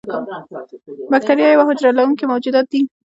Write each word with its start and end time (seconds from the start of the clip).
بکتیریا 1.11 1.47
یوه 1.49 1.65
حجره 1.69 1.89
لرونکي 1.97 2.25
موجودات 2.31 2.65
دي. 2.71 2.81